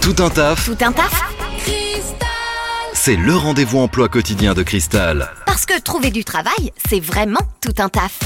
[0.00, 1.22] Tout un taf, Tout un taf
[2.92, 5.28] c'est le rendez-vous emploi quotidien de Cristal.
[5.44, 8.18] Parce que trouver du travail, c'est vraiment tout un taf.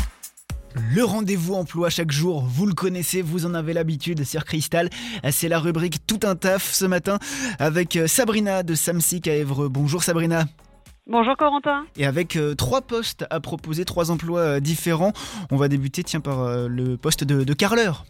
[0.94, 4.88] Le rendez-vous emploi chaque jour, vous le connaissez, vous en avez l'habitude sur Cristal.
[5.32, 7.18] C'est la rubrique Tout un taf ce matin
[7.58, 9.68] avec euh, Sabrina de Samsic à Évreux.
[9.68, 10.44] Bonjour Sabrina.
[11.08, 11.86] Bonjour Corentin.
[11.96, 15.12] Et avec euh, trois postes à proposer, trois emplois euh, différents,
[15.50, 18.04] on va débuter tiens par euh, le poste de, de carreleur.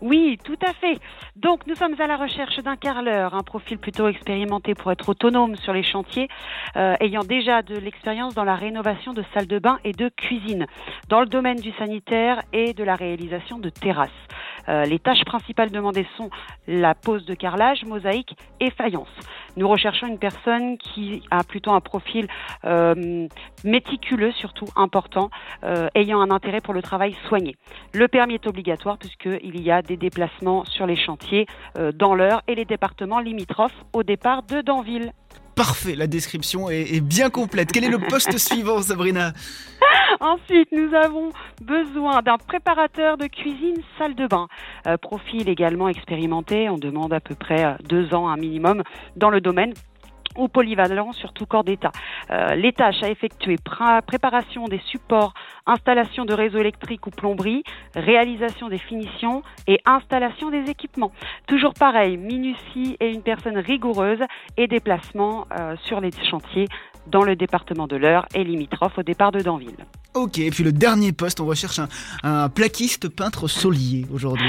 [0.00, 0.98] Oui, tout à fait.
[1.36, 5.56] Donc nous sommes à la recherche d'un carreleur, un profil plutôt expérimenté pour être autonome
[5.56, 6.28] sur les chantiers,
[6.76, 10.66] euh, ayant déjà de l'expérience dans la rénovation de salles de bain et de cuisine,
[11.08, 14.10] dans le domaine du sanitaire et de la réalisation de terrasses.
[14.68, 16.30] Euh, les tâches principales demandées sont
[16.66, 19.08] la pose de carrelage, mosaïque et faïence.
[19.56, 22.28] Nous recherchons une personne qui a plutôt un profil
[22.64, 23.26] euh,
[23.64, 25.30] méticuleux, surtout important,
[25.64, 27.56] euh, ayant un intérêt pour le travail soigné.
[27.94, 31.46] Le permis est obligatoire puisqu'il y a des déplacements sur les chantiers
[31.78, 35.12] euh, dans l'heure et les départements limitrophes au départ de Danville.
[35.54, 37.72] Parfait, la description est, est bien complète.
[37.72, 39.32] Quel est le poste suivant Sabrina?
[40.20, 41.30] Ensuite, nous avons
[41.62, 44.48] besoin d'un préparateur de cuisine salle de bain.
[44.86, 48.82] Euh, profil également expérimenté, on demande à peu près euh, deux ans un minimum
[49.16, 49.74] dans le domaine
[50.36, 51.92] ou polyvalent sur tout corps d'État.
[52.30, 55.32] Euh, les tâches à effectuer, pré- préparation des supports,
[55.66, 57.62] installation de réseaux électriques ou plomberie,
[57.94, 61.12] réalisation des finitions et installation des équipements.
[61.46, 64.20] Toujours pareil, minutie et une personne rigoureuse
[64.58, 65.46] et déplacement
[65.84, 66.68] sur les chantiers
[67.06, 69.76] dans le département de l'Eure et limitrophe au départ de Danville.
[70.16, 71.88] Ok, et puis le dernier poste, on recherche un,
[72.22, 74.48] un plaquiste peintre solier aujourd'hui.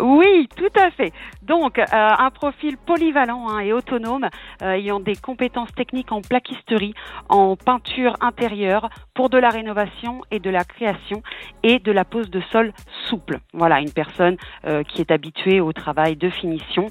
[0.00, 1.12] Oui, tout à fait.
[1.42, 4.28] Donc, euh, un profil polyvalent hein, et autonome,
[4.62, 6.94] euh, ayant des compétences techniques en plaquisterie,
[7.28, 11.22] en peinture intérieure, pour de la rénovation et de la création
[11.62, 12.72] et de la pose de sol
[13.08, 13.40] souple.
[13.52, 16.86] Voilà, une personne euh, qui est habituée au travail de finition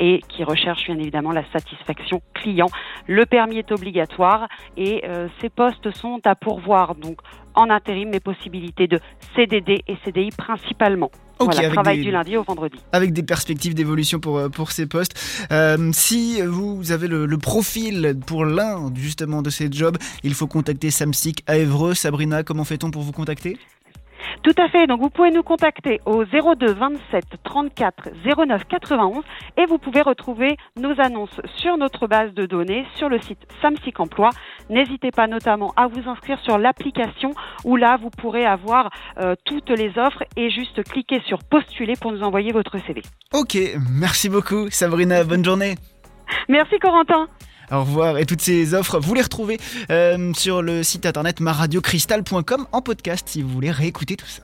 [0.00, 2.68] et qui recherche bien évidemment la satisfaction client.
[3.06, 6.94] Le permis est obligatoire et euh, ces postes sont à pourvoir.
[6.94, 7.18] Donc,
[7.54, 9.00] en intérim, mais possibilités de
[9.34, 11.10] CDD et CDI principalement.
[11.38, 12.78] Ok, voilà, travail des- du lundi au vendredi.
[12.92, 15.14] avec des perspectives d'évolution pour, euh, pour ces postes.
[15.52, 20.46] Euh, si vous avez le, le profil pour l'un justement de ces jobs, il faut
[20.46, 21.94] contacter Samsic à Évreux.
[21.94, 23.58] Sabrina, comment fait-on pour vous contacter?
[24.42, 24.86] Tout à fait.
[24.86, 29.22] Donc vous pouvez nous contacter au 02 27 34 09 91
[29.56, 33.98] et vous pouvez retrouver nos annonces sur notre base de données sur le site Samsic
[34.00, 34.30] Emploi.
[34.70, 39.70] N'hésitez pas notamment à vous inscrire sur l'application où là vous pourrez avoir euh, toutes
[39.70, 43.02] les offres et juste cliquer sur postuler pour nous envoyer votre CV.
[43.32, 43.56] Ok,
[43.90, 45.74] merci beaucoup Sabrina, bonne journée.
[46.48, 47.28] Merci Corentin.
[47.70, 48.18] Au revoir.
[48.18, 49.58] Et toutes ces offres, vous les retrouvez
[49.90, 54.40] euh, sur le site internet maradiocristal.com en podcast si vous voulez réécouter tout ça.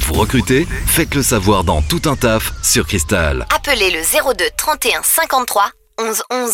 [0.00, 3.46] Vous recrutez Faites le savoir dans Tout un taf sur Cristal.
[3.54, 6.52] Appelez le 02 31 53 11 11.